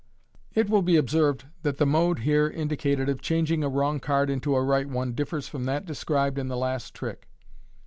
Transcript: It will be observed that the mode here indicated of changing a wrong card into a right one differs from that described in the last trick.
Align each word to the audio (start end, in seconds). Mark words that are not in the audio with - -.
It 0.55 0.67
will 0.67 0.81
be 0.81 0.95
observed 0.95 1.45
that 1.61 1.77
the 1.77 1.85
mode 1.85 2.21
here 2.21 2.49
indicated 2.49 3.07
of 3.07 3.21
changing 3.21 3.63
a 3.63 3.69
wrong 3.69 3.99
card 3.99 4.31
into 4.31 4.55
a 4.55 4.63
right 4.63 4.89
one 4.89 5.13
differs 5.13 5.47
from 5.47 5.65
that 5.65 5.85
described 5.85 6.39
in 6.39 6.47
the 6.47 6.57
last 6.57 6.95
trick. 6.95 7.29